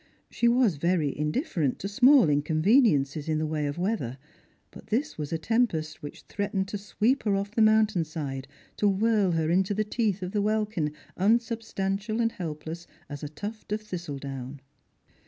[0.31, 4.17] She was very indifferent to small inconreniences in the way of weather,
[4.71, 8.87] but this was a tempest which threatened to sweep her off the mountain side, to
[8.89, 13.81] whirl her into the teeth of the welkin, unsubstantial and helpless as a tuft of
[13.81, 14.59] thistledown.